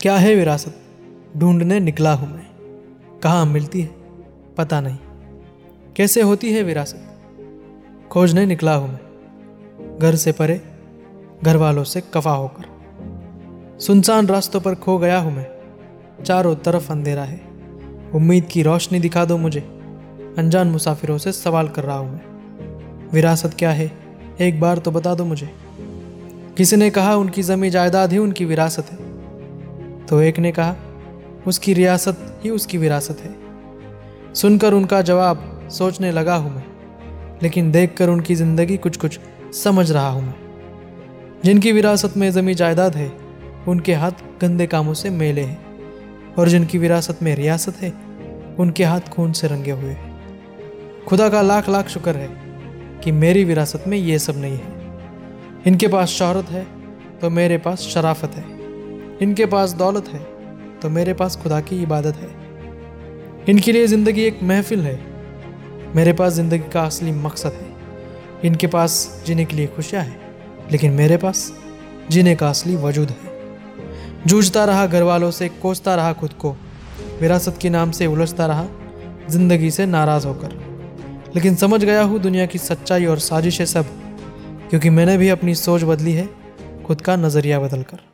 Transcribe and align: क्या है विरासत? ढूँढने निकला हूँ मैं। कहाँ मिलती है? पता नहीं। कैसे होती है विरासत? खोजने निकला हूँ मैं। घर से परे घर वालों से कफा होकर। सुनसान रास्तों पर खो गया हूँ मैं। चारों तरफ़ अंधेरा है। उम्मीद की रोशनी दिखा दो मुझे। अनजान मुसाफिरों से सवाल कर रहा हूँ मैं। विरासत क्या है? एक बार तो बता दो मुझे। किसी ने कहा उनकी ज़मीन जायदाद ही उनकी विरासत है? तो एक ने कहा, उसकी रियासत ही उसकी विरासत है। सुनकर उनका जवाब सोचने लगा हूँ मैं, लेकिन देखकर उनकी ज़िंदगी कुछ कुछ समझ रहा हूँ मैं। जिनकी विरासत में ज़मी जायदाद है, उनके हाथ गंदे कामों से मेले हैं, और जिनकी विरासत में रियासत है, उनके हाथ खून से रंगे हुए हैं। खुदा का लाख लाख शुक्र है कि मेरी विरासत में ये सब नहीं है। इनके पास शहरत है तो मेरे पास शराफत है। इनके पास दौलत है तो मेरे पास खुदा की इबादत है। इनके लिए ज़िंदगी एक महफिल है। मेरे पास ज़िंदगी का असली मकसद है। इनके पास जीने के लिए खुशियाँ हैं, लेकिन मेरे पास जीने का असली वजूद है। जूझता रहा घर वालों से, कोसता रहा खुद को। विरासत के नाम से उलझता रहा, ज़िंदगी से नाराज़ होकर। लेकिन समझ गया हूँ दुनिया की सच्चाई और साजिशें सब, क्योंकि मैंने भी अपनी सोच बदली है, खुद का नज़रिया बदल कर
क्या 0.00 0.16
है 0.16 0.34
विरासत? 0.34 0.74
ढूँढने 1.36 1.80
निकला 1.80 2.12
हूँ 2.12 2.36
मैं। 2.36 2.46
कहाँ 3.22 3.46
मिलती 3.46 3.80
है? 3.80 3.90
पता 4.56 4.80
नहीं। 4.80 4.96
कैसे 5.96 6.22
होती 6.22 6.52
है 6.52 6.62
विरासत? 6.62 7.00
खोजने 8.10 8.46
निकला 8.46 8.74
हूँ 8.74 8.88
मैं। 8.88 9.98
घर 10.02 10.14
से 10.14 10.32
परे 10.32 10.60
घर 11.44 11.56
वालों 11.56 11.84
से 11.84 12.02
कफा 12.14 12.30
होकर। 12.30 12.64
सुनसान 13.80 14.26
रास्तों 14.26 14.60
पर 14.60 14.74
खो 14.74 14.98
गया 14.98 15.18
हूँ 15.18 15.32
मैं। 15.32 15.46
चारों 16.24 16.56
तरफ़ 16.56 16.92
अंधेरा 16.92 17.24
है। 17.24 17.40
उम्मीद 18.14 18.44
की 18.44 18.62
रोशनी 18.62 19.00
दिखा 19.00 19.24
दो 19.24 19.36
मुझे। 19.38 19.60
अनजान 20.38 20.68
मुसाफिरों 20.68 21.18
से 21.18 21.32
सवाल 21.32 21.68
कर 21.68 21.84
रहा 21.84 21.96
हूँ 21.96 22.12
मैं। 22.12 22.22
विरासत 23.12 23.54
क्या 23.58 23.70
है? 23.70 23.92
एक 24.40 24.60
बार 24.60 24.78
तो 24.78 24.90
बता 24.90 25.14
दो 25.14 25.24
मुझे। 25.24 25.50
किसी 26.56 26.76
ने 26.76 26.90
कहा 26.90 27.14
उनकी 27.14 27.42
ज़मीन 27.42 27.70
जायदाद 27.70 28.12
ही 28.12 28.18
उनकी 28.18 28.44
विरासत 28.44 28.86
है? 28.92 29.07
तो 30.08 30.20
एक 30.20 30.38
ने 30.38 30.52
कहा, 30.52 30.76
उसकी 31.46 31.72
रियासत 31.72 32.40
ही 32.44 32.50
उसकी 32.50 32.78
विरासत 32.78 33.20
है। 33.20 33.34
सुनकर 34.34 34.72
उनका 34.72 35.02
जवाब 35.02 35.68
सोचने 35.72 36.12
लगा 36.12 36.34
हूँ 36.34 36.54
मैं, 36.54 36.64
लेकिन 37.42 37.70
देखकर 37.72 38.08
उनकी 38.08 38.34
ज़िंदगी 38.34 38.76
कुछ 38.76 38.96
कुछ 38.96 39.18
समझ 39.54 39.90
रहा 39.92 40.08
हूँ 40.08 40.22
मैं। 40.22 40.34
जिनकी 41.44 41.72
विरासत 41.72 42.16
में 42.16 42.30
ज़मी 42.30 42.54
जायदाद 42.54 42.96
है, 42.96 43.12
उनके 43.68 43.94
हाथ 43.94 44.10
गंदे 44.40 44.66
कामों 44.66 44.94
से 44.94 45.10
मेले 45.10 45.40
हैं, 45.40 46.34
और 46.34 46.48
जिनकी 46.48 46.78
विरासत 46.78 47.22
में 47.22 47.34
रियासत 47.36 47.76
है, 47.82 47.92
उनके 48.58 48.84
हाथ 48.84 49.00
खून 49.00 49.32
से 49.32 49.48
रंगे 49.48 49.70
हुए 49.70 49.90
हैं। 49.90 51.04
खुदा 51.04 51.28
का 51.28 51.42
लाख 51.42 51.68
लाख 51.68 51.88
शुक्र 51.88 52.16
है 52.16 52.28
कि 53.04 53.12
मेरी 53.12 53.44
विरासत 53.44 53.84
में 53.86 53.98
ये 53.98 54.18
सब 54.18 54.36
नहीं 54.36 54.58
है। 54.58 54.76
इनके 55.66 55.88
पास 55.88 56.08
शहरत 56.08 56.50
है 56.50 56.66
तो 57.20 57.30
मेरे 57.30 57.58
पास 57.58 57.80
शराफत 57.80 58.34
है। 58.34 58.57
इनके 59.22 59.46
पास 59.46 59.72
दौलत 59.74 60.08
है 60.08 60.20
तो 60.80 60.88
मेरे 60.88 61.12
पास 61.14 61.36
खुदा 61.36 61.60
की 61.60 61.82
इबादत 61.82 62.16
है। 62.16 62.28
इनके 63.48 63.72
लिए 63.72 63.86
ज़िंदगी 63.86 64.22
एक 64.22 64.42
महफिल 64.42 64.80
है। 64.80 64.98
मेरे 65.94 66.12
पास 66.12 66.32
ज़िंदगी 66.32 66.68
का 66.70 66.82
असली 66.82 67.12
मकसद 67.12 67.52
है। 67.52 67.66
इनके 68.44 68.66
पास 68.66 69.22
जीने 69.26 69.44
के 69.44 69.56
लिए 69.56 69.66
खुशियाँ 69.66 70.02
हैं, 70.04 70.20
लेकिन 70.72 70.92
मेरे 70.92 71.16
पास 71.16 71.52
जीने 72.10 72.34
का 72.36 72.48
असली 72.48 72.76
वजूद 72.76 73.10
है। 73.10 74.26
जूझता 74.26 74.64
रहा 74.64 74.86
घर 74.86 75.02
वालों 75.02 75.30
से, 75.30 75.48
कोसता 75.48 75.94
रहा 75.94 76.12
खुद 76.12 76.32
को। 76.32 76.56
विरासत 77.20 77.58
के 77.62 77.70
नाम 77.70 77.90
से 77.90 78.06
उलझता 78.06 78.46
रहा, 78.46 78.66
ज़िंदगी 79.30 79.70
से 79.70 79.86
नाराज़ 79.86 80.26
होकर। 80.26 80.52
लेकिन 81.36 81.56
समझ 81.56 81.84
गया 81.84 82.02
हूँ 82.02 82.18
दुनिया 82.20 82.46
की 82.46 82.58
सच्चाई 82.58 83.06
और 83.06 83.18
साजिशें 83.20 83.64
सब, 83.64 83.86
क्योंकि 84.70 84.90
मैंने 84.90 85.16
भी 85.18 85.28
अपनी 85.28 85.54
सोच 85.56 85.82
बदली 85.84 86.12
है, 86.12 86.28
खुद 86.86 87.00
का 87.00 87.16
नज़रिया 87.16 87.60
बदल 87.60 87.82
कर 87.82 88.06